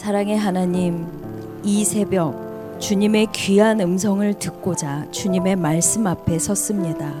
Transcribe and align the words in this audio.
사랑의 0.00 0.38
하나님, 0.38 1.06
이 1.62 1.84
새벽 1.84 2.78
주님의 2.80 3.26
귀한 3.34 3.82
음성을 3.82 4.32
듣고자 4.32 5.06
주님의 5.10 5.56
말씀 5.56 6.06
앞에 6.06 6.38
섰습니다. 6.38 7.12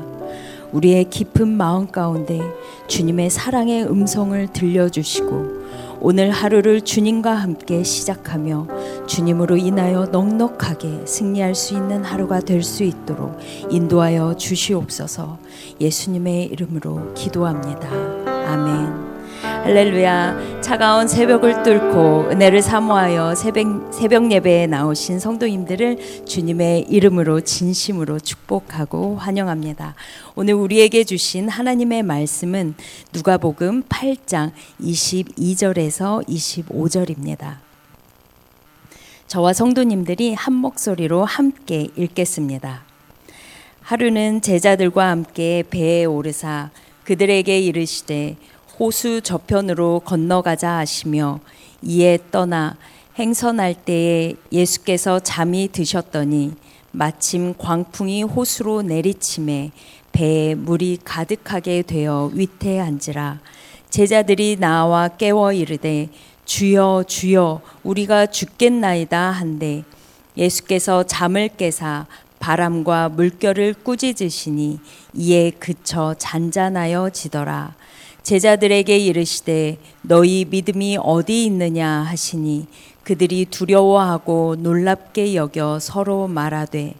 우리의 0.72 1.10
깊은 1.10 1.46
마음 1.46 1.88
가운데 1.88 2.40
주님의 2.86 3.28
사랑의 3.28 3.84
음성을 3.84 4.48
들려주시고 4.54 5.60
오늘 6.00 6.30
하루를 6.30 6.80
주님과 6.80 7.34
함께 7.34 7.82
시작하며 7.82 8.68
주님으로 9.06 9.58
인하여 9.58 10.06
넉넉하게 10.06 11.04
승리할 11.04 11.54
수 11.54 11.74
있는 11.74 12.02
하루가 12.02 12.40
될 12.40 12.62
수 12.62 12.82
있도록 12.82 13.38
인도하여 13.68 14.38
주시옵소서 14.38 15.36
예수님의 15.82 16.46
이름으로 16.46 17.12
기도합니다. 17.12 17.90
아멘. 18.50 19.09
할렐루야. 19.62 20.62
차가운 20.62 21.06
새벽을 21.06 21.62
뚫고 21.62 22.30
은혜를 22.30 22.62
사모하여 22.62 23.34
새벽, 23.34 23.92
새벽 23.92 24.32
예배에 24.32 24.66
나오신 24.66 25.20
성도님들을 25.20 26.24
주님의 26.24 26.86
이름으로 26.88 27.42
진심으로 27.42 28.20
축복하고 28.20 29.16
환영합니다. 29.16 29.94
오늘 30.34 30.54
우리에게 30.54 31.04
주신 31.04 31.48
하나님의 31.48 32.02
말씀은 32.02 32.74
누가복음 33.12 33.82
8장 33.84 34.52
22절에서 34.80 36.26
25절입니다. 36.26 37.58
저와 39.26 39.52
성도님들이 39.52 40.34
한 40.34 40.54
목소리로 40.54 41.24
함께 41.24 41.88
읽겠습니다. 41.96 42.82
하루는 43.82 44.40
제자들과 44.40 45.08
함께 45.08 45.62
배에 45.68 46.06
오르사 46.06 46.70
그들에게 47.04 47.58
이르시되 47.58 48.36
호수 48.80 49.20
저편으로 49.20 50.00
건너가자 50.06 50.78
하시며 50.78 51.40
이에 51.82 52.18
떠나 52.30 52.78
행선할 53.18 53.74
때에 53.74 54.36
예수께서 54.50 55.20
잠이 55.20 55.68
드셨더니 55.70 56.54
마침 56.90 57.52
광풍이 57.58 58.22
호수로 58.22 58.80
내리침에 58.80 59.72
배에 60.12 60.54
물이 60.54 61.00
가득하게 61.04 61.82
되어 61.82 62.30
위태에 62.32 62.80
앉으라. 62.80 63.40
제자들이 63.90 64.56
나와 64.58 65.08
깨워 65.08 65.52
이르되 65.52 66.08
주여 66.46 67.04
주여 67.06 67.60
우리가 67.82 68.28
죽겠나이다 68.28 69.30
한데 69.30 69.84
예수께서 70.38 71.02
잠을 71.02 71.48
깨사 71.48 72.06
바람과 72.38 73.10
물결을 73.10 73.74
꾸짖으시니 73.84 74.80
이에 75.12 75.50
그쳐 75.50 76.14
잔잔하여 76.16 77.10
지더라 77.10 77.74
제자들에게 78.30 78.96
이르시되 78.96 79.78
너희 80.02 80.46
믿음이 80.48 80.98
어디 81.02 81.46
있느냐 81.46 81.88
하시니 81.88 82.68
그들이 83.02 83.46
두려워하고 83.46 84.54
놀랍게 84.56 85.34
여겨 85.34 85.80
서로 85.80 86.28
말하되 86.28 86.94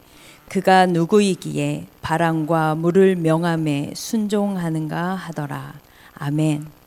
그가 0.48 0.86
누구이기에 0.86 1.86
바람과 2.02 2.74
물을 2.74 3.14
명함에 3.14 3.92
순종하는가 3.94 5.14
하더라. 5.14 5.74
아멘. 6.14 6.79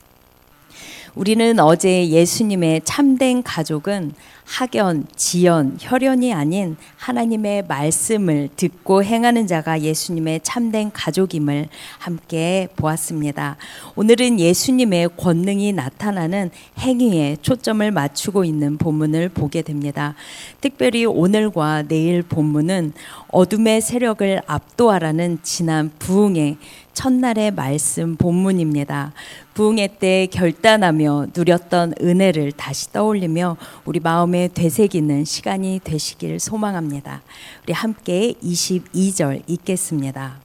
우리는 1.16 1.60
어제 1.60 2.10
예수님의 2.10 2.82
참된 2.86 3.44
가족은 3.44 4.14
학연, 4.46 5.06
지연, 5.16 5.78
혈연이 5.80 6.34
아닌 6.34 6.76
하나님의 6.98 7.66
말씀을 7.68 8.50
듣고 8.56 9.04
행하는 9.04 9.46
자가 9.46 9.82
예수님의 9.82 10.42
참된 10.44 10.92
가족임을 10.92 11.70
함께 12.00 12.68
보았습니다. 12.76 13.58
오늘은 13.96 14.40
예수님의 14.40 15.10
권능이 15.16 15.74
나타나는 15.74 16.50
행위에 16.80 17.38
초점을 17.42 17.90
맞추고 17.92 18.44
있는 18.44 18.78
본문을 18.78 19.30
보게 19.30 19.62
됩니다. 19.62 20.16
특별히 20.62 21.06
오늘과 21.06 21.84
내일 21.88 22.24
본문은 22.24 22.94
어둠의 23.30 23.82
세력을 23.82 24.42
압도하라는 24.48 25.40
지난 25.44 25.92
부흥의 26.00 26.58
첫날의 26.94 27.52
말씀 27.52 28.16
본문입니다. 28.16 29.14
부흥회 29.54 29.98
때 30.00 30.28
결단하며 30.32 31.28
누렸던 31.36 31.96
은혜를 32.02 32.52
다시 32.54 32.92
떠올리며 32.92 33.58
우리 33.86 34.00
마음에 34.00 34.48
되새기는 34.54 35.26
시간이 35.26 35.82
되시길 35.84 36.40
소망합니다. 36.40 37.22
우리 37.64 37.74
함께 37.74 38.34
22절 38.44 39.44
읽겠습니다. 39.48 40.40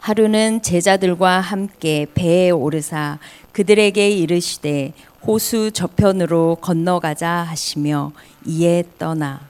하루는 0.00 0.62
제자들과 0.62 1.40
함께 1.40 2.06
배에 2.14 2.50
오르사 2.50 3.18
그들에게 3.52 4.10
이르시되 4.10 4.92
호수 5.26 5.72
저편으로 5.72 6.58
건너가자 6.60 7.28
하시며 7.28 8.12
이에 8.44 8.84
떠나 8.98 9.40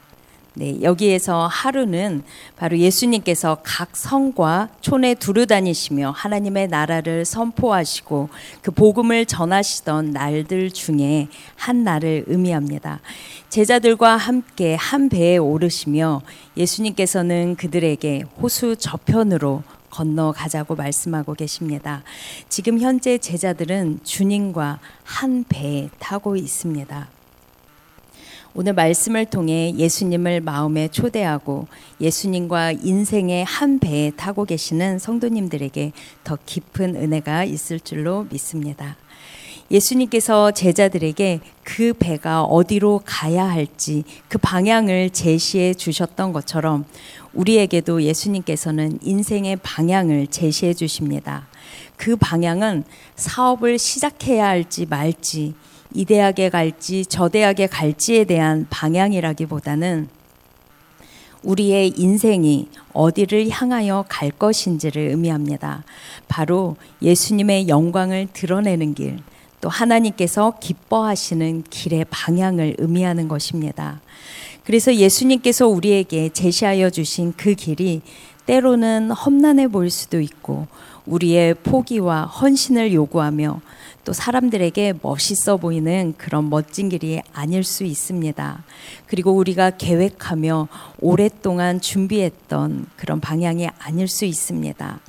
네, 0.59 0.81
여기에서 0.81 1.47
하루는 1.49 2.22
바로 2.56 2.78
예수님께서 2.78 3.59
각 3.62 3.94
성과 3.94 4.71
촌에 4.81 5.15
두루 5.15 5.44
다니시며 5.44 6.12
하나님의 6.17 6.69
나라를 6.69 7.27
선포하시고 7.27 8.31
그 8.62 8.71
복음을 8.71 9.27
전하시던 9.27 10.12
날들 10.12 10.71
중에 10.71 11.28
한 11.56 11.84
날을 11.84 12.25
의미합니다. 12.27 13.00
제자들과 13.50 14.16
함께 14.16 14.77
한 14.77 15.11
배에 15.11 15.37
오르시며 15.37 16.22
예수님께서는 16.56 17.56
그들에게 17.56 18.25
호수 18.41 18.77
저편으로 18.77 19.62
건너가자고 19.91 20.75
말씀하고 20.75 21.34
계십니다. 21.34 22.03
지금 22.49 22.78
현재 22.78 23.19
제자들은 23.19 24.00
주님과 24.05 24.78
한 25.05 25.45
배에 25.47 25.91
타고 25.99 26.34
있습니다. 26.34 27.16
오늘 28.59 28.72
말씀을 28.72 29.27
통해 29.27 29.75
예수님을 29.77 30.41
마음에 30.41 30.89
초대하고 30.89 31.67
예수님과 32.00 32.72
인생의 32.72 33.44
한 33.44 33.78
배에 33.78 34.12
타고 34.17 34.47
계시는 34.47 34.99
성도님들에게 34.99 35.93
더 36.25 36.39
깊은 36.47 36.97
은혜가 36.97 37.45
있을 37.45 37.78
줄로 37.78 38.27
믿습니다. 38.31 38.97
예수님께서 39.71 40.53
제자들에게 40.53 41.41
그 41.65 41.93
배가 41.93 42.45
어디로 42.45 43.03
가야 43.05 43.45
할지 43.45 44.05
그 44.27 44.39
방향을 44.39 45.11
제시해 45.11 45.75
주셨던 45.75 46.33
것처럼 46.33 46.87
우리에게도 47.34 48.05
예수님께서는 48.05 49.00
인생의 49.03 49.56
방향을 49.56 50.28
제시해 50.28 50.72
주십니다. 50.72 51.47
그 51.99 52.16
방향은 52.16 52.84
사업을 53.16 53.78
시작해야 53.78 54.47
할지 54.47 54.87
말지 54.87 55.53
이 55.94 56.04
대학에 56.04 56.48
갈지 56.50 57.04
저 57.06 57.28
대학에 57.28 57.66
갈지에 57.66 58.24
대한 58.24 58.66
방향이라기보다는 58.70 60.08
우리의 61.42 61.94
인생이 61.97 62.69
어디를 62.92 63.48
향하여 63.50 64.04
갈 64.08 64.30
것인지를 64.30 65.10
의미합니다. 65.10 65.84
바로 66.28 66.76
예수님의 67.02 67.69
영광을 67.69 68.26
드러내는 68.32 68.94
길, 68.94 69.19
또 69.60 69.69
하나님께서 69.69 70.54
기뻐하시는 70.60 71.64
길의 71.70 72.06
방향을 72.10 72.76
의미하는 72.78 73.28
것입니다. 73.28 74.00
그래서 74.64 74.94
예수님께서 74.94 75.68
우리에게 75.68 76.30
제시하여 76.30 76.91
주신 76.91 77.32
그 77.36 77.54
길이 77.54 78.03
때로는 78.47 79.11
험난해 79.11 79.69
보일 79.69 79.91
수도 79.91 80.21
있고 80.21 80.67
우리의 81.05 81.55
포기와 81.55 82.25
헌신을 82.25 82.93
요구하며 82.93 83.61
또 84.05 84.12
사람들에게 84.12 84.95
멋있어 85.03 85.57
보이는 85.57 86.15
그런 86.17 86.49
멋진 86.49 86.89
길이 86.89 87.21
아닐 87.33 87.65
수 87.65 87.84
있습니다. 87.84 88.65
그리고 89.07 89.33
우리가 89.33 89.71
계획하며 89.71 90.69
오랫동안 91.01 91.81
준비했던 91.81 92.87
그런 92.97 93.21
방향이 93.21 93.69
아닐 93.79 94.07
수 94.07 94.25
있습니다. 94.25 95.01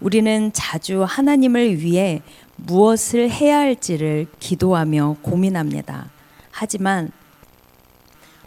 우리는 0.00 0.50
자주 0.52 1.04
하나님을 1.06 1.82
위해 1.82 2.22
무엇을 2.56 3.30
해야 3.30 3.58
할지를 3.58 4.26
기도하며 4.40 5.16
고민합니다. 5.22 6.10
하지만 6.50 7.10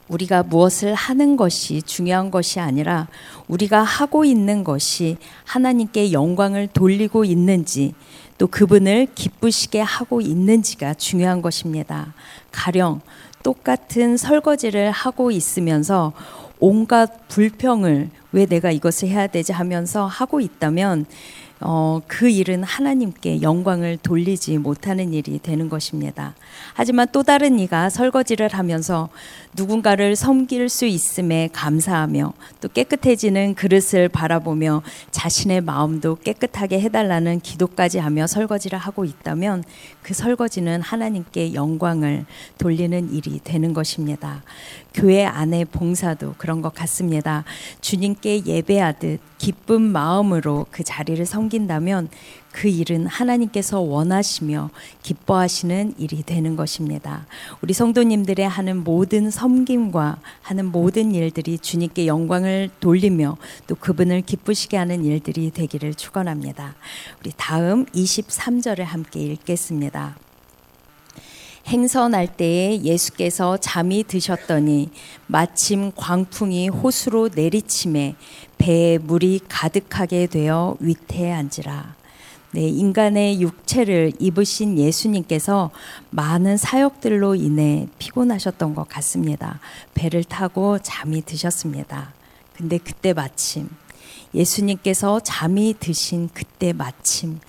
우리가 0.10 0.44
무엇을 0.44 0.94
하는 0.94 1.38
것이 1.38 1.82
중요한 1.84 2.32
것이 2.32 2.60
아니라 2.60 3.08
우리가 3.48 3.82
하고 3.84 4.26
있는 4.26 4.64
것이 4.64 5.18
하나님께 5.46 6.12
영광을 6.12 6.68
돌리고 6.68 7.26
있는지 7.26 7.94
또 8.38 8.48
그분을 8.48 9.08
기쁘시게 9.16 9.82
하고 9.82 10.22
있는지가 10.22 10.96
중요한 10.96 11.42
것입니다. 11.42 12.14
가령 12.52 13.02
똑같은 13.44 14.18
설거지를 14.18 14.92
하고 14.92 15.32
있으면서 15.32 16.14
온갖 16.60 17.28
불평을 17.30 18.10
왜 18.32 18.46
내가 18.46 18.72
이것을 18.72 19.08
해야 19.08 19.28
되지 19.28 19.54
하면서 19.54 20.06
하고 20.06 20.42
있다면 20.42 21.06
어, 21.62 22.00
그 22.08 22.30
일은 22.30 22.64
하나님께 22.64 23.42
영광을 23.42 23.98
돌리지 23.98 24.58
못하는 24.60 25.14
일이 25.14 25.40
되는 25.40 25.68
것입니다. 25.68 26.34
하지만 26.74 27.08
또 27.12 27.22
다른 27.22 27.60
이가 27.60 27.90
설거지를 27.90 28.50
하면서 28.54 29.10
누군가를 29.58 30.16
섬길 30.16 30.70
수 30.70 30.86
있음에 30.86 31.50
감사하며 31.52 32.34
또 32.62 32.68
깨끗해지는 32.70 33.56
그릇을 33.56 34.08
바라보며 34.08 34.84
자신의 35.12 35.62
마음도 35.62 36.16
깨끗하게 36.16 36.80
해달라는 36.80 37.42
기도까지 37.42 38.00
하며 38.00 38.26
설거지를 38.26 38.80
하고 38.80 39.04
있다면 39.04 39.66
그 40.02 40.14
설거지는 40.14 40.82
하나님께 40.82 41.54
영광을 41.54 42.26
돌리는 42.58 43.12
일이 43.12 43.40
되는 43.44 43.74
것입니다. 43.74 44.44
교회 44.94 45.26
안의 45.26 45.66
봉사도 45.66 46.36
그런 46.38 46.62
것 46.62 46.74
같습니다. 46.74 47.44
주님께 47.82 48.46
예배하듯 48.46 49.20
기쁜 49.38 49.82
마음으로 49.82 50.66
그 50.72 50.84
자리를 50.84 51.26
섬 51.26 51.49
긴다면 51.50 52.10
그 52.52 52.68
일은 52.68 53.06
하나님께서 53.06 53.80
원하시며 53.80 54.70
기뻐하시는 55.04 55.96
일이 55.98 56.24
되는 56.24 56.56
것입니다. 56.56 57.26
우리 57.62 57.74
성도님들의 57.74 58.48
하는 58.48 58.84
모든 58.84 59.30
섬김과 59.30 60.20
하는 60.42 60.66
모든 60.66 61.14
일들이 61.14 61.58
주님께 61.58 62.08
영광을 62.08 62.70
돌리며 62.80 63.38
또 63.68 63.76
그분을 63.76 64.22
기쁘시게 64.22 64.78
하는 64.78 65.06
일들이 65.06 65.52
되기를 65.52 65.94
축원합니다. 65.94 66.76
우리 67.20 67.32
다음 67.36 67.86
23절을 67.86 68.84
함께 68.84 69.20
읽겠습니다. 69.20 70.29
행선할 71.70 72.36
때에 72.36 72.82
예수께서 72.82 73.58
잠이 73.58 74.04
드셨더니 74.04 74.90
마침 75.28 75.92
광풍이 75.96 76.68
호수로 76.68 77.30
내리침에 77.36 78.16
배에 78.58 78.98
물이 78.98 79.42
가득하게 79.48 80.26
되어 80.26 80.76
위태에 80.80 81.32
앉으라. 81.32 81.96
네, 82.54 82.68
인간의 82.68 83.40
육체를 83.42 84.14
입으신 84.18 84.80
예수님께서 84.80 85.70
많은 86.10 86.58
사역들로 86.58 87.36
인해 87.36 87.88
피곤하셨던 88.00 88.74
것 88.74 88.90
같습니다. 88.90 89.60
배를 89.94 90.24
타고 90.24 90.80
잠이 90.80 91.22
드셨습니다. 91.22 92.14
근데 92.58 92.80
그때 92.80 93.14
마침 93.14 93.70
예수님께서 94.34 95.20
잠이 95.20 95.76
드신 95.80 96.30
그때 96.34 96.74
마침 96.74 97.40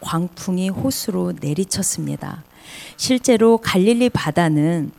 광풍이 0.00 0.68
호수로 0.68 1.34
내리쳤습니다. 1.40 2.42
실제로 2.96 3.58
갈릴리 3.58 4.10
바다는 4.10 4.90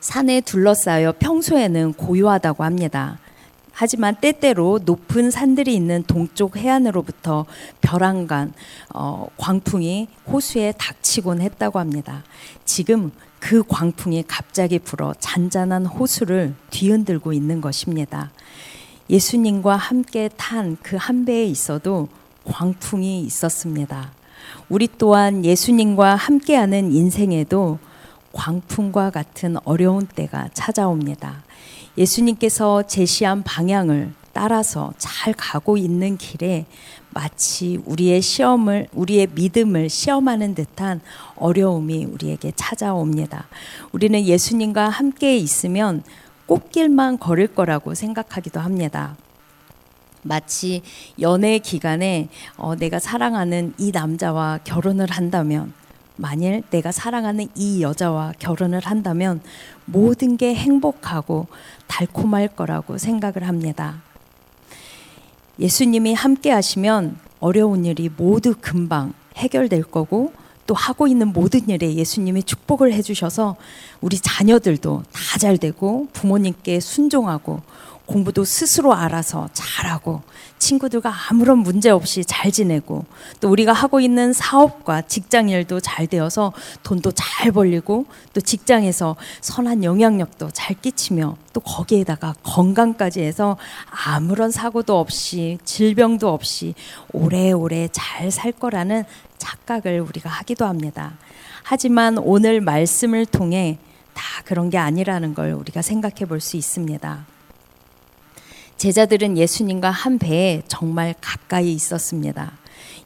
산에 0.00 0.40
둘러싸여 0.42 1.14
평소에는 1.18 1.94
고요하다고 1.94 2.64
합니다. 2.64 3.18
하지만 3.72 4.14
때때로 4.20 4.78
높은 4.84 5.30
산들이 5.30 5.74
있는 5.74 6.04
동쪽 6.04 6.56
해안으로부터 6.56 7.44
벼랑간 7.80 8.52
어, 8.94 9.26
광풍이 9.36 10.08
호수에 10.28 10.72
닥치곤 10.78 11.40
했다고 11.40 11.80
합니다. 11.80 12.22
지금 12.64 13.10
그 13.40 13.64
광풍이 13.66 14.24
갑자기 14.28 14.78
불어 14.78 15.12
잔잔한 15.18 15.86
호수를 15.86 16.54
뒤흔들고 16.70 17.32
있는 17.32 17.60
것입니다. 17.60 18.30
예수님과 19.10 19.76
함께 19.76 20.30
탄 20.36 20.76
그 20.82 20.96
한 20.96 21.24
배에 21.24 21.44
있어도 21.44 22.08
광풍이 22.44 23.22
있었습니다. 23.22 24.12
우리 24.68 24.88
또한 24.98 25.44
예수님과 25.44 26.14
함께하는 26.14 26.92
인생에도 26.92 27.78
광풍과 28.32 29.10
같은 29.10 29.56
어려운 29.64 30.06
때가 30.06 30.48
찾아옵니다. 30.52 31.44
예수님께서 31.96 32.82
제시한 32.82 33.42
방향을 33.42 34.12
따라서 34.32 34.92
잘 34.98 35.32
가고 35.32 35.76
있는 35.76 36.16
길에 36.18 36.66
마치 37.10 37.80
우리의 37.86 38.20
시험을, 38.20 38.88
우리의 38.92 39.28
믿음을 39.34 39.88
시험하는 39.88 40.56
듯한 40.56 41.00
어려움이 41.36 42.04
우리에게 42.06 42.52
찾아옵니다. 42.56 43.46
우리는 43.92 44.20
예수님과 44.20 44.88
함께 44.88 45.36
있으면 45.36 46.02
꽃길만 46.46 47.18
걸을 47.20 47.54
거라고 47.54 47.94
생각하기도 47.94 48.58
합니다. 48.58 49.16
마치 50.24 50.82
연애 51.20 51.58
기간에 51.58 52.28
어, 52.56 52.74
내가 52.74 52.98
사랑하는 52.98 53.74
이 53.78 53.92
남자와 53.92 54.60
결혼을 54.64 55.10
한다면 55.10 55.72
만일 56.16 56.62
내가 56.70 56.92
사랑하는 56.92 57.48
이 57.54 57.82
여자와 57.82 58.34
결혼을 58.38 58.80
한다면 58.80 59.40
모든 59.84 60.36
게 60.36 60.54
행복하고 60.54 61.46
달콤할 61.86 62.48
거라고 62.48 62.98
생각을 62.98 63.46
합니다. 63.48 64.02
예수님이 65.58 66.14
함께 66.14 66.50
하시면 66.50 67.16
어려운 67.40 67.84
일이 67.84 68.08
모두 68.16 68.54
금방 68.60 69.12
해결될 69.36 69.82
거고 69.84 70.32
또 70.66 70.74
하고 70.74 71.06
있는 71.06 71.28
모든 71.28 71.68
일에 71.68 71.94
예수님이 71.94 72.42
축복을 72.42 72.92
해주셔서 72.92 73.56
우리 74.00 74.18
자녀들도 74.18 75.02
다 75.12 75.34
잘 75.44 75.58
되고 75.58 76.06
부모님께 76.12 76.80
순종하고 76.80 77.60
공부도 78.06 78.44
스스로 78.44 78.94
알아서 78.94 79.48
잘하고 79.52 80.22
친구들과 80.58 81.12
아무런 81.28 81.58
문제 81.58 81.90
없이 81.90 82.24
잘 82.24 82.52
지내고 82.52 83.04
또 83.40 83.50
우리가 83.50 83.72
하고 83.72 84.00
있는 84.00 84.32
사업과 84.32 85.02
직장 85.02 85.48
일도 85.48 85.80
잘 85.80 86.06
되어서 86.06 86.52
돈도 86.82 87.12
잘 87.12 87.50
벌리고 87.52 88.06
또 88.32 88.40
직장에서 88.40 89.16
선한 89.40 89.84
영향력도 89.84 90.50
잘 90.52 90.76
끼치며 90.80 91.36
또 91.52 91.60
거기에다가 91.60 92.34
건강까지 92.42 93.20
해서 93.20 93.56
아무런 94.06 94.50
사고도 94.50 94.98
없이 94.98 95.58
질병도 95.64 96.28
없이 96.28 96.74
오래오래 97.12 97.88
잘 97.92 98.30
살 98.30 98.52
거라는 98.52 99.04
착각을 99.38 100.00
우리가 100.00 100.30
하기도 100.30 100.64
합니다. 100.66 101.12
하지만 101.62 102.16
오늘 102.18 102.60
말씀을 102.60 103.26
통해 103.26 103.78
다 104.14 104.22
그런 104.44 104.70
게 104.70 104.78
아니라는 104.78 105.34
걸 105.34 105.52
우리가 105.52 105.82
생각해 105.82 106.26
볼 106.26 106.40
수 106.40 106.56
있습니다. 106.56 107.33
제자들은 108.84 109.38
예수님과 109.38 109.90
한 109.90 110.18
배에 110.18 110.60
정말 110.68 111.14
가까이 111.22 111.72
있었습니다. 111.72 112.52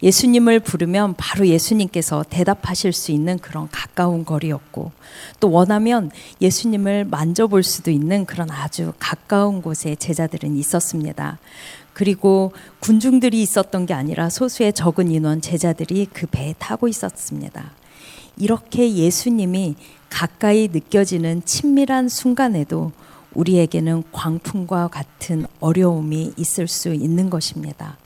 예수님을 0.03 0.59
부르면 0.59 1.15
바로 1.17 1.47
예수님께서 1.47 2.25
대답하실 2.29 2.93
수 2.93 3.13
있는 3.13 3.39
그런 3.39 3.69
가까운 3.71 4.25
거리였고 4.25 4.91
또 5.39 5.53
원하면 5.53 6.11
예수님을 6.41 7.05
만져볼 7.05 7.63
수도 7.63 7.93
있는 7.93 8.27
그런 8.27 8.51
아주 8.51 8.93
가까운 8.99 9.63
곳에 9.63 9.95
제자들은 9.95 10.57
있었습니다. 10.57 11.39
그리고 11.93 12.53
군중들이 12.81 13.41
있었던 13.41 13.87
게 13.87 13.95
아니라 13.95 14.31
소수의 14.31 14.73
적은 14.73 15.13
인원 15.13 15.41
제자들이 15.41 16.09
그 16.13 16.27
배에 16.27 16.57
타고 16.59 16.89
있었습니다. 16.89 17.71
이렇게 18.37 18.93
예수님이 18.93 19.77
가까이 20.11 20.71
느껴지는 20.73 21.45
친밀한 21.45 22.09
순간에도 22.09 22.91
우리에게는 23.35 24.05
광풍과 24.13 24.89
같은 24.89 25.47
어려움이 25.61 26.33
있을 26.37 26.69
수 26.69 26.93
있는 26.95 27.31
것입니다. 27.31 27.97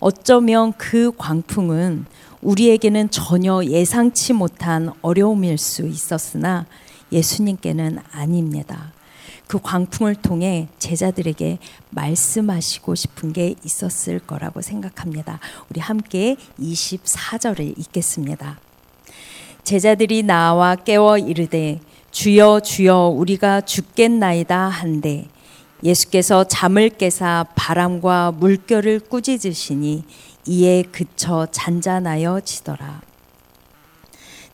어쩌면 0.00 0.72
그 0.74 1.12
광풍은 1.16 2.06
우리에게는 2.40 3.10
전혀 3.10 3.64
예상치 3.64 4.32
못한 4.32 4.92
어려움일 5.02 5.58
수 5.58 5.86
있었으나 5.86 6.66
예수님께는 7.10 7.98
아닙니다. 8.12 8.92
그 9.48 9.58
광풍을 9.60 10.14
통해 10.16 10.68
제자들에게 10.78 11.58
말씀하시고 11.90 12.94
싶은 12.94 13.32
게 13.32 13.54
있었을 13.64 14.20
거라고 14.20 14.60
생각합니다. 14.60 15.40
우리 15.70 15.80
함께 15.80 16.36
24절을 16.60 17.78
읽겠습니다. 17.78 18.60
제자들이 19.64 20.22
나와 20.22 20.76
깨워 20.76 21.18
이르되 21.18 21.80
주여 22.10 22.60
주여 22.60 23.08
우리가 23.14 23.60
죽겠나이다 23.62 24.56
한데 24.56 25.26
예수께서 25.82 26.44
잠을 26.44 26.88
깨사 26.88 27.46
바람과 27.54 28.32
물결을 28.32 29.00
꾸짖으시니 29.00 30.04
이에 30.46 30.82
그쳐 30.82 31.46
잔잔하여 31.50 32.40
지더라. 32.40 33.02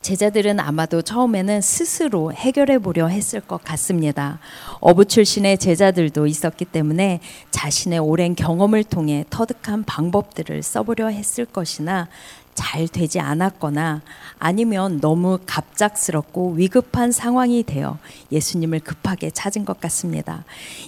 제자들은 0.02 0.60
아마도 0.60 1.00
처음에는 1.00 1.62
스스로 1.62 2.30
해결해 2.30 2.78
보려 2.78 3.06
했을 3.06 3.40
것 3.40 3.64
같습니다. 3.64 4.38
어부 4.80 5.06
출신의 5.06 5.56
제자들도 5.56 6.26
있었기 6.26 6.66
때문에 6.66 7.20
자신의 7.50 8.00
오랜 8.00 8.34
경험을 8.34 8.84
통해 8.84 9.24
터득한 9.30 9.84
방법들을 9.84 10.62
써보려 10.62 11.06
했을 11.08 11.46
것이나 11.46 12.08
잘 12.54 12.88
되지 12.88 13.20
않았거나 13.20 14.02
아니면 14.38 15.00
너무 15.00 15.38
갑작스럽고 15.46 16.52
위급한 16.52 17.12
상황이 17.12 17.62
되어 17.62 17.98
예수님을 18.32 18.80
급하게 18.80 19.30
찾은 19.30 19.64
것 19.64 19.80
같습니다. 19.80 20.44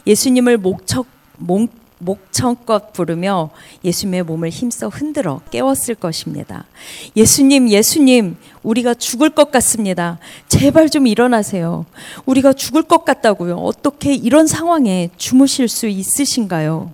예수님을 0.07 0.59
목적, 0.59 1.07
목, 1.39 1.71
목청껏 1.99 2.93
부르며 2.93 3.51
예수님의 3.85 4.25
몸을 4.25 4.51
힘써 4.51 4.89
흔들어 4.89 5.41
깨웠을 5.51 5.95
것입니다. 5.95 6.65
예수님, 7.17 7.71
예수님, 7.71 8.37
우리가 8.63 8.95
죽을 8.95 9.31
것 9.31 9.51
같습니다. 9.51 10.19
제발 10.49 10.91
좀 10.91 11.07
일어나세요. 11.07 11.87
우리가 12.27 12.53
죽을 12.53 12.83
것 12.83 13.05
같다고요. 13.05 13.57
어떻게 13.57 14.15
이런 14.15 14.47
상황에 14.47 15.11
주무실 15.17 15.69
수 15.69 15.87
있으신가요? 15.87 16.93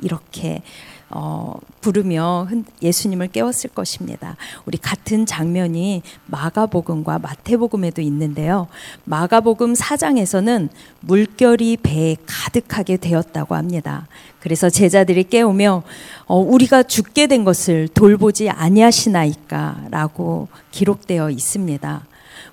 이렇게 0.00 0.62
어, 1.10 1.54
부르며 1.80 2.46
예수님을 2.82 3.28
깨웠을 3.28 3.70
것입니다. 3.70 4.36
우리 4.66 4.76
같은 4.76 5.24
장면이 5.24 6.02
마가복음과 6.26 7.20
마태복음에도 7.20 8.02
있는데요. 8.02 8.68
마가복음 9.04 9.72
4장에서는 9.72 10.68
물결이 11.00 11.78
배에 11.78 12.16
가득하게 12.26 12.98
되었다고 12.98 13.54
합니다. 13.54 14.06
그래서 14.40 14.68
제자들이 14.68 15.24
깨우며 15.24 15.82
어, 16.26 16.36
우리가 16.36 16.82
죽게 16.82 17.26
된 17.26 17.44
것을 17.44 17.88
돌보지 17.88 18.50
아니하시나이까라고 18.50 20.48
기록되어 20.70 21.30
있습니다. 21.30 22.07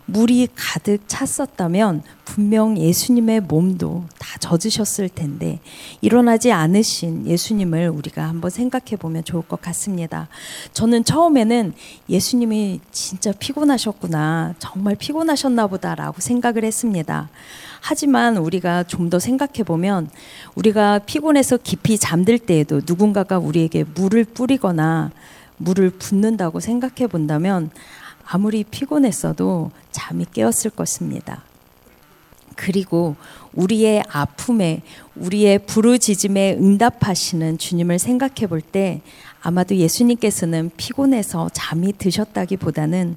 물이 0.06 0.50
가득 0.56 1.00
찼었다면 1.08 2.04
분명 2.26 2.78
예수님의 2.78 3.42
몸도 3.42 4.06
다 4.20 4.38
젖으셨을 4.40 5.10
텐데 5.10 5.60
일어나지 6.02 6.52
않으신 6.52 7.26
예수님을 7.26 7.90
우리가 7.90 8.28
한번 8.28 8.50
생각해 8.50 8.98
보면 9.00 9.24
좋을 9.24 9.44
것 9.44 9.62
같습니다. 9.62 10.28
저는 10.74 11.04
처음에는 11.06 11.74
예수님이 12.10 12.82
진짜 12.92 13.32
피곤하셨구나. 13.32 14.56
정말 14.60 14.96
피곤하셨나 14.96 15.68
보다라고 15.68 16.20
생각을 16.20 16.66
했습니다. 16.66 17.30
하지만 17.82 18.38
우리가 18.38 18.84
좀 18.84 19.06
더 19.10 19.20
생각해 19.20 19.64
보면 19.64 20.10
우리가 20.56 21.00
피곤해서 21.00 21.58
깊이 21.58 21.98
잠들 21.98 22.40
때에도 22.40 22.82
누군가가 22.86 23.38
우리에게 23.38 23.84
물을 23.84 24.26
뿌리거나 24.26 25.12
물을 25.58 25.92
붓는다고 25.92 26.60
생각해 26.60 27.08
본다면 27.08 27.70
아무리 28.26 28.64
피곤했어도 28.64 29.72
잠이 29.92 30.26
깨었을 30.34 30.72
것입니다. 30.72 31.44
그리고 32.56 33.16
우리의 33.54 34.04
아픔에 34.10 34.82
우리의 35.16 35.60
부르짖음에 35.60 36.54
응답하시는 36.54 37.58
주님을 37.58 38.00
생각해 38.00 38.48
볼 38.48 38.62
때 38.62 39.02
아마도 39.42 39.76
예수님께서는 39.76 40.72
피곤해서 40.76 41.50
잠이 41.54 41.94
드셨다기보다는 42.00 43.16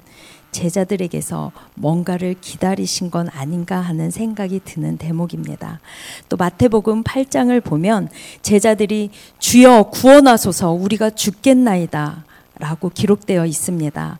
제자들에게서 0.51 1.51
뭔가를 1.73 2.35
기다리신 2.39 3.09
건 3.09 3.29
아닌가 3.29 3.79
하는 3.79 4.11
생각이 4.11 4.61
드는 4.63 4.97
대목입니다. 4.97 5.79
또 6.27 6.37
마태복음 6.37 7.03
8장을 7.03 7.63
보면 7.63 8.09
제자들이 8.43 9.09
주여 9.39 9.89
구원하소서 9.91 10.71
우리가 10.71 11.09
죽겠나이다 11.11 12.25
라고 12.59 12.89
기록되어 12.89 13.45
있습니다. 13.45 14.19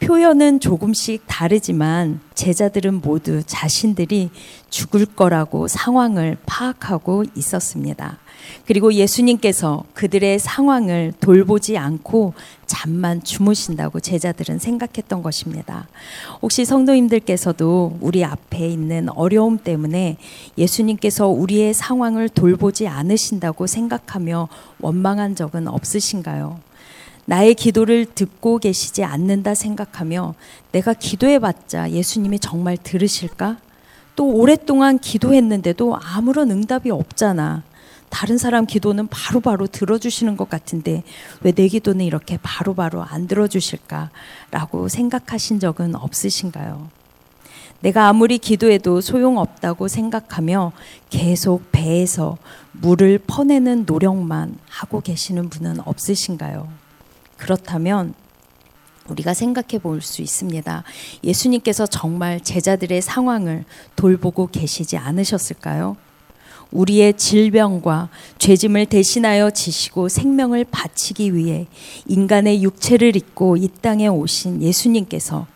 표현은 0.00 0.58
조금씩 0.60 1.22
다르지만 1.26 2.20
제자들은 2.34 3.00
모두 3.00 3.42
자신들이 3.46 4.30
죽을 4.68 5.06
거라고 5.06 5.68
상황을 5.68 6.36
파악하고 6.46 7.24
있었습니다. 7.36 8.18
그리고 8.66 8.92
예수님께서 8.92 9.84
그들의 9.94 10.38
상황을 10.40 11.12
돌보지 11.20 11.78
않고 11.78 12.34
잠만 12.66 13.22
주무신다고 13.22 14.00
제자들은 14.00 14.58
생각했던 14.58 15.22
것입니다. 15.22 15.86
혹시 16.42 16.64
성도님들께서도 16.64 17.98
우리 18.00 18.24
앞에 18.24 18.68
있는 18.68 19.08
어려움 19.10 19.58
때문에 19.58 20.16
예수님께서 20.58 21.28
우리의 21.28 21.72
상황을 21.72 22.28
돌보지 22.28 22.88
않으신다고 22.88 23.66
생각하며 23.66 24.48
원망한 24.80 25.36
적은 25.36 25.68
없으신가요? 25.68 26.65
나의 27.26 27.54
기도를 27.54 28.06
듣고 28.06 28.58
계시지 28.58 29.04
않는다 29.04 29.54
생각하며 29.54 30.34
내가 30.72 30.94
기도해봤자 30.94 31.90
예수님이 31.90 32.38
정말 32.38 32.76
들으실까? 32.76 33.58
또 34.14 34.30
오랫동안 34.30 34.98
기도했는데도 34.98 35.96
아무런 36.02 36.50
응답이 36.50 36.90
없잖아. 36.90 37.62
다른 38.08 38.38
사람 38.38 38.64
기도는 38.64 39.08
바로바로 39.08 39.56
바로 39.56 39.66
들어주시는 39.66 40.36
것 40.36 40.48
같은데 40.48 41.02
왜 41.42 41.52
내 41.52 41.66
기도는 41.68 42.04
이렇게 42.04 42.38
바로바로 42.40 43.00
바로 43.00 43.02
안 43.02 43.26
들어주실까라고 43.26 44.88
생각하신 44.88 45.58
적은 45.58 45.96
없으신가요? 45.96 46.88
내가 47.80 48.08
아무리 48.08 48.38
기도해도 48.38 49.00
소용없다고 49.00 49.88
생각하며 49.88 50.72
계속 51.10 51.72
배에서 51.72 52.38
물을 52.72 53.18
퍼내는 53.18 53.84
노력만 53.86 54.56
하고 54.68 55.00
계시는 55.00 55.50
분은 55.50 55.80
없으신가요? 55.84 56.85
그렇다면 57.36 58.14
우리가 59.08 59.34
생각해 59.34 59.78
볼 59.80 60.00
수 60.02 60.22
있습니다. 60.22 60.82
예수님께서 61.22 61.86
정말 61.86 62.40
제자들의 62.40 63.00
상황을 63.02 63.64
돌보고 63.94 64.48
계시지 64.48 64.96
않으셨을까요? 64.96 65.96
우리의 66.72 67.14
질병과 67.14 68.08
죄짐을 68.38 68.86
대신하여 68.86 69.50
지시고 69.50 70.08
생명을 70.08 70.64
바치기 70.64 71.34
위해 71.34 71.66
인간의 72.06 72.62
육체를 72.62 73.16
입고 73.16 73.56
이 73.56 73.68
땅에 73.80 74.08
오신 74.08 74.62
예수님께서 74.62 75.46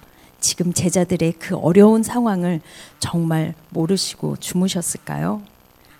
지금 0.40 0.72
제자들의 0.72 1.32
그 1.32 1.56
어려운 1.56 2.02
상황을 2.02 2.60
정말 2.98 3.54
모르시고 3.70 4.36
주무셨을까요? 4.36 5.42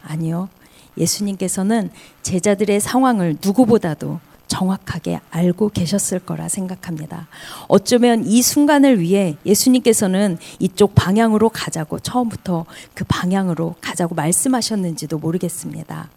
아니요. 0.02 0.48
예수님께서는 0.96 1.90
제자들의 2.22 2.80
상황을 2.80 3.36
누구보다도 3.44 4.20
정확하게 4.50 5.20
알고 5.30 5.68
계셨을 5.70 6.18
거라 6.18 6.48
생각합니다. 6.48 7.28
어쩌면 7.68 8.24
이 8.26 8.42
순간을 8.42 9.00
위해 9.00 9.36
예수님께서는 9.46 10.38
이쪽 10.58 10.96
방향으로 10.96 11.48
가자고 11.48 12.00
처음부터 12.00 12.66
그 12.92 13.04
방향으로 13.06 13.76
가자고 13.80 14.16
말씀하셨는지도 14.16 15.18
모르겠습니다. 15.18 16.10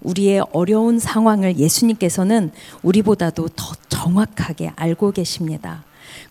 우리의 0.00 0.42
어려운 0.52 0.98
상황을 0.98 1.58
예수님께서는 1.58 2.50
우리보다도 2.82 3.48
더 3.54 3.74
정확하게 3.90 4.72
알고 4.74 5.12
계십니다. 5.12 5.84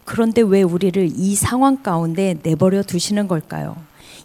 그런데 0.04 0.42
왜 0.42 0.64
우리를 0.64 1.12
이 1.16 1.36
상황 1.36 1.84
가운데 1.84 2.36
내버려 2.42 2.82
두시는 2.82 3.28
걸까요? 3.28 3.78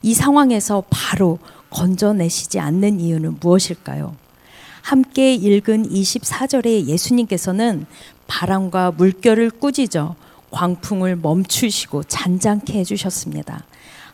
이 0.02 0.14
상황에서 0.14 0.84
바로 0.88 1.38
건져내시지 1.68 2.58
않는 2.58 2.98
이유는 2.98 3.36
무엇일까요? 3.40 4.16
함께 4.82 5.34
읽은 5.34 5.88
24절에 5.88 6.86
예수님께서는 6.86 7.86
바람과 8.26 8.92
물결을 8.92 9.50
꾸짖어 9.50 10.16
광풍을 10.50 11.16
멈추시고 11.16 12.04
잔잔케 12.04 12.78
해주셨습니다. 12.78 13.64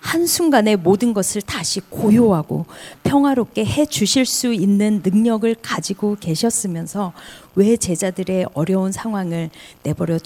한순간에 0.01 0.77
모든 0.77 1.13
것을 1.13 1.43
다시 1.43 1.81
고요하고 1.81 2.67
평화롭게 3.03 3.65
해 3.65 3.87
주실 3.87 4.25
수 4.25 4.53
있는 4.53 5.03
능력을 5.05 5.53
가지고 5.61 6.17
계셨으면서 6.21 7.13
왜 7.57 7.77
제자들의 7.77 8.47
어려운 8.55 8.93
상황을 8.93 9.51
내버려 9.83 10.19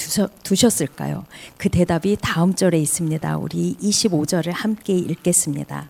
두셨을까요? 0.43 1.25
그 1.57 1.71
대답이 1.71 2.19
다음 2.21 2.55
절에 2.55 2.79
있습니다. 2.79 3.39
우리 3.39 3.77
25절을 3.81 4.51
함께 4.53 4.95
읽겠습니다. 4.95 5.89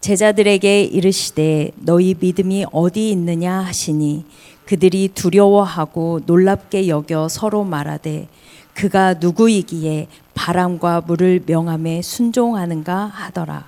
제자들에게 0.00 0.84
이르시되 0.84 1.72
너희 1.76 2.14
믿음이 2.18 2.66
어디 2.72 3.10
있느냐 3.10 3.52
하시니 3.60 4.24
그들이 4.64 5.08
두려워하고 5.08 6.20
놀랍게 6.26 6.88
여겨 6.88 7.28
서로 7.28 7.64
말하되 7.64 8.28
그가 8.74 9.14
누구이기에 9.14 10.06
바람과 10.34 11.02
물을 11.02 11.42
명함에 11.44 12.02
순종하는가 12.02 13.06
하더라. 13.06 13.66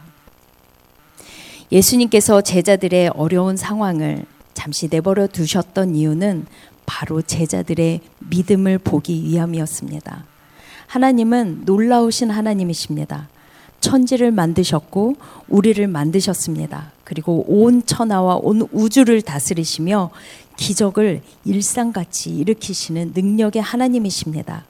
예수님께서 1.70 2.40
제자들의 2.40 3.08
어려운 3.08 3.56
상황을 3.56 4.24
잠시 4.54 4.88
내버려 4.88 5.26
두셨던 5.26 5.96
이유는 5.96 6.46
바로 6.86 7.20
제자들의 7.20 8.00
믿음을 8.30 8.78
보기 8.78 9.24
위함이었습니다. 9.24 10.24
하나님은 10.86 11.62
놀라우신 11.64 12.30
하나님이십니다. 12.30 13.28
천지를 13.82 14.30
만드셨고 14.30 15.16
우리를 15.48 15.86
만드셨습니다. 15.86 16.92
그리고 17.04 17.44
온 17.46 17.84
천하와 17.84 18.36
온 18.36 18.66
우주를 18.72 19.20
다스리시며 19.20 20.10
기적을 20.56 21.20
일상같이 21.44 22.30
일으키시는 22.30 23.12
능력의 23.14 23.60
하나님이십니다. 23.60 24.64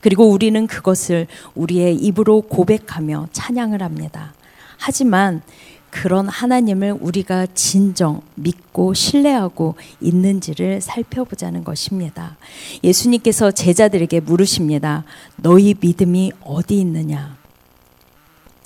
그리고 0.00 0.28
우리는 0.28 0.66
그것을 0.68 1.26
우리의 1.56 1.96
입으로 1.96 2.42
고백하며 2.42 3.28
찬양을 3.32 3.82
합니다. 3.82 4.34
하지만 4.76 5.42
그런 5.90 6.28
하나님을 6.28 6.98
우리가 7.00 7.46
진정 7.54 8.20
믿고 8.34 8.92
신뢰하고 8.92 9.74
있는지를 10.02 10.82
살펴보자는 10.82 11.64
것입니다. 11.64 12.36
예수님께서 12.84 13.50
제자들에게 13.50 14.20
물으십니다. 14.20 15.04
너희 15.36 15.74
믿음이 15.80 16.32
어디 16.42 16.78
있느냐? 16.80 17.37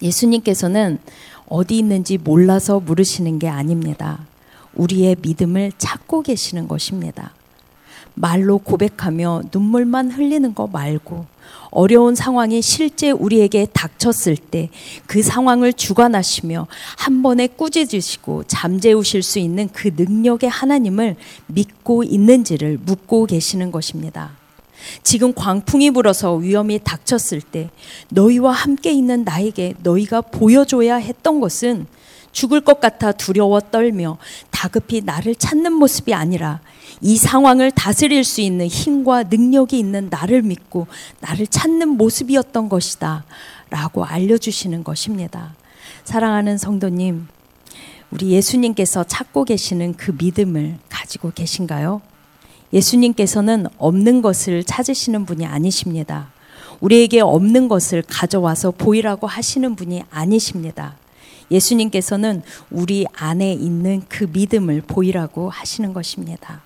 예수님께서는 0.02 0.99
어디 1.49 1.78
있는지 1.78 2.18
몰라서 2.18 2.80
물으시는 2.80 3.38
게 3.38 3.49
아닙니다. 3.49 4.26
우리의 4.75 5.16
믿음을 5.23 5.73
찾고 5.78 6.23
계시는 6.23 6.68
것입니다. 6.68 7.32
말로 8.14 8.59
고백하며 8.59 9.42
눈물만 9.52 10.11
흘리는 10.11 10.54
거 10.54 10.66
말고 10.66 11.26
어려운 11.71 12.14
상황이 12.14 12.61
실제 12.61 13.11
우리에게 13.11 13.66
닥쳤을 13.73 14.37
때 14.37 14.68
그 15.06 15.23
상황을 15.23 15.73
주관하시며 15.73 16.66
한 16.99 17.23
번에 17.23 17.47
꾸짖으시고 17.47 18.44
잠재우실 18.44 19.23
수 19.23 19.38
있는 19.38 19.68
그 19.73 19.90
능력의 19.97 20.49
하나님을 20.49 21.16
믿고 21.47 22.04
있는지를 22.04 22.78
묻고 22.85 23.26
계시는 23.26 23.71
것입니다. 23.71 24.41
지금 25.03 25.33
광풍이 25.35 25.91
불어서 25.91 26.35
위험이 26.35 26.79
닥쳤을 26.83 27.41
때 27.41 27.71
너희와 28.11 28.53
함께 28.53 28.93
있는 28.93 29.25
나에게 29.25 29.75
너희가 29.83 30.21
보여줘야 30.21 30.97
했던 30.97 31.41
것은 31.41 31.87
죽을 32.33 32.62
것 32.62 32.81
같아 32.81 33.12
두려워 33.12 33.61
떨며 33.61 34.19
다급히 34.51 35.03
나를 35.03 35.35
찾는 35.35 35.73
모습이 35.75 36.15
아니라 36.15 36.61
이 37.01 37.17
상황을 37.17 37.71
다스릴 37.73 38.25
수 38.25 38.41
있는 38.41 38.67
힘과 38.67 39.25
능력이 39.25 39.79
있는 39.79 40.09
나를 40.11 40.43
믿고 40.43 40.87
나를 41.21 41.47
찾는 41.47 41.89
모습이었던 41.89 42.69
것이다. 42.69 43.25
라고 43.71 44.05
알려주시는 44.05 44.85
것입니다. 44.85 45.55
사랑하는 46.05 46.59
성도님, 46.59 47.27
우리 48.11 48.31
예수님께서 48.31 49.05
찾고 49.05 49.45
계시는 49.45 49.95
그 49.95 50.15
믿음을 50.17 50.79
가지고 50.89 51.33
계신가요? 51.35 52.03
예수님께서는 52.73 53.67
없는 53.79 54.23
것을 54.23 54.64
찾으시는 54.64 55.26
분이 55.26 55.47
아니십니다. 55.47 56.33
우리에게 56.81 57.21
없는 57.21 57.69
것을 57.69 58.02
가져와서 58.07 58.73
보이라고 58.73 59.26
하시는 59.26 59.76
분이 59.76 60.02
아니십니다. 60.11 60.97
예수님께서는 61.50 62.43
우리 62.71 63.07
안에 63.12 63.52
있는 63.52 64.02
그 64.09 64.25
믿음을 64.33 64.83
보이라고 64.83 65.50
하시는 65.50 65.93
것입니다. 65.93 66.62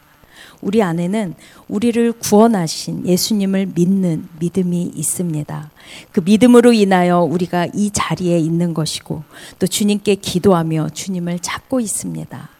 우리 0.62 0.82
안에는 0.82 1.34
우리를 1.68 2.12
구원하신 2.12 3.06
예수님을 3.06 3.72
믿는 3.74 4.28
믿음이 4.38 4.92
있습니다. 4.94 5.70
그 6.12 6.20
믿음으로 6.24 6.72
인하여 6.72 7.20
우리가 7.20 7.66
이 7.74 7.90
자리에 7.92 8.38
있는 8.38 8.72
것이고 8.72 9.22
또 9.58 9.66
주님께 9.66 10.14
기도하며 10.16 10.90
주님을 10.94 11.40
찾고 11.40 11.80
있습니다. 11.80 12.55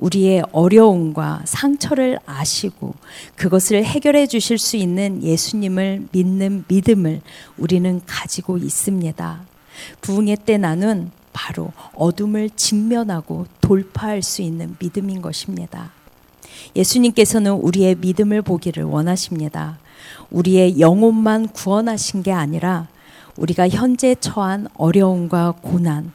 우리의 0.00 0.42
어려움과 0.52 1.42
상처를 1.44 2.18
아시고 2.26 2.94
그것을 3.36 3.84
해결해 3.84 4.26
주실 4.26 4.58
수 4.58 4.76
있는 4.76 5.22
예수님을 5.22 6.08
믿는 6.10 6.64
믿음을 6.68 7.20
우리는 7.56 8.00
가지고 8.06 8.56
있습니다. 8.58 9.42
부흥의 10.00 10.38
때 10.44 10.58
나는 10.58 11.10
바로 11.32 11.72
어둠을 11.94 12.50
직면하고 12.50 13.46
돌파할 13.60 14.22
수 14.22 14.42
있는 14.42 14.74
믿음인 14.78 15.22
것입니다. 15.22 15.92
예수님께서는 16.74 17.52
우리의 17.52 17.96
믿음을 17.96 18.42
보기를 18.42 18.84
원하십니다. 18.84 19.78
우리의 20.30 20.80
영혼만 20.80 21.48
구원하신 21.48 22.22
게 22.22 22.32
아니라 22.32 22.88
우리가 23.36 23.68
현재 23.68 24.14
처한 24.14 24.66
어려움과 24.74 25.54
고난, 25.62 26.12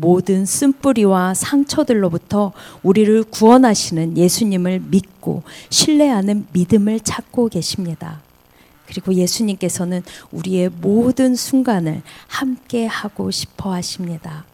모든 0.00 0.46
쓴뿌리와 0.46 1.34
상처들로부터 1.34 2.52
우리를 2.82 3.24
구원하시는 3.24 4.16
예수님을 4.16 4.80
믿고 4.88 5.42
신뢰하는 5.70 6.46
믿음을 6.52 7.00
찾고 7.00 7.48
계십니다. 7.48 8.20
그리고 8.86 9.12
예수님께서는 9.12 10.02
우리의 10.30 10.70
모든 10.80 11.34
순간을 11.34 12.02
함께 12.26 12.86
하고 12.86 13.30
싶어 13.30 13.72
하십니다. 13.72 14.44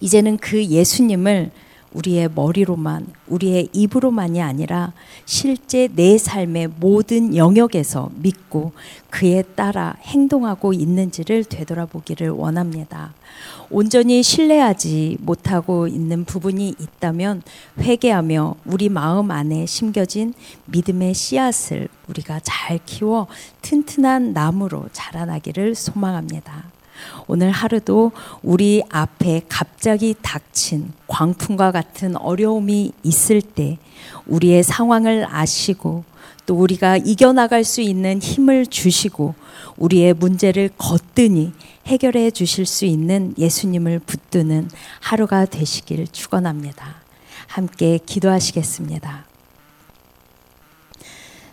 이제는 0.00 0.38
그 0.38 0.64
예수님을 0.64 1.50
우리의 1.92 2.30
머리로만, 2.34 3.06
우리의 3.28 3.68
입으로만이 3.72 4.42
아니라 4.42 4.92
실제 5.24 5.88
내 5.94 6.18
삶의 6.18 6.68
모든 6.78 7.34
영역에서 7.34 8.10
믿고 8.16 8.72
그에 9.10 9.42
따라 9.42 9.96
행동하고 10.02 10.72
있는지를 10.72 11.44
되돌아보기를 11.44 12.30
원합니다. 12.30 13.14
온전히 13.70 14.22
신뢰하지 14.22 15.18
못하고 15.20 15.88
있는 15.88 16.24
부분이 16.24 16.74
있다면 16.78 17.42
회개하며 17.78 18.56
우리 18.66 18.88
마음 18.88 19.30
안에 19.30 19.66
심겨진 19.66 20.34
믿음의 20.66 21.14
씨앗을 21.14 21.88
우리가 22.08 22.40
잘 22.42 22.78
키워 22.84 23.26
튼튼한 23.62 24.32
나무로 24.32 24.88
자라나기를 24.92 25.74
소망합니다. 25.74 26.75
오늘 27.26 27.50
하루도 27.50 28.12
우리 28.42 28.82
앞에 28.88 29.42
갑자기 29.48 30.14
닥친 30.20 30.92
광풍과 31.06 31.72
같은 31.72 32.16
어려움이 32.16 32.92
있을 33.02 33.42
때 33.42 33.78
우리의 34.26 34.62
상황을 34.62 35.26
아시고 35.28 36.04
또 36.46 36.54
우리가 36.54 36.96
이겨나갈 36.96 37.64
수 37.64 37.80
있는 37.80 38.20
힘을 38.20 38.66
주시고 38.66 39.34
우리의 39.76 40.14
문제를 40.14 40.70
거뜬히 40.78 41.52
해결해 41.86 42.30
주실 42.30 42.66
수 42.66 42.84
있는 42.84 43.34
예수님을 43.36 43.98
붙드는 44.00 44.70
하루가 45.00 45.44
되시길 45.44 46.06
축원합니다. 46.08 46.96
함께 47.48 47.98
기도하시겠습니다. 48.04 49.26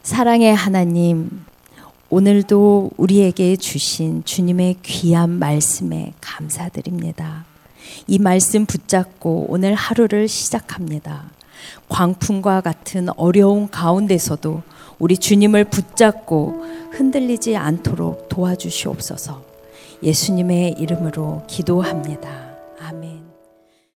사랑의 0.04 0.54
하나님, 0.54 1.46
오늘도 2.16 2.92
우리에게 2.98 3.56
주신 3.56 4.24
주님의 4.24 4.76
귀한 4.84 5.32
말씀에 5.32 6.14
감사드립니다. 6.22 7.44
이 8.06 8.20
말씀 8.20 8.68
붙잡고 8.68 9.48
오늘 9.50 9.74
하루를 9.74 10.28
시작합니다. 10.28 11.32
광풍과 11.90 12.62
같은 12.62 13.08
어려운 13.18 13.68
가운데서도 13.68 14.62
우리 15.00 15.18
주님을 15.18 15.64
붙잡고 15.64 16.64
흔들리지 16.92 17.58
않도록 17.58 18.30
도와주시옵소서 18.30 19.42
예수님의 20.04 20.74
이름으로 20.74 21.42
기도합니다. 21.48 22.43